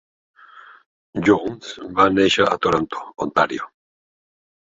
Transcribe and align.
Johns 1.27 1.75
va 1.99 2.07
néixer 2.15 2.47
a 2.53 2.57
Toronto, 2.65 3.05
Ontario. 3.29 3.67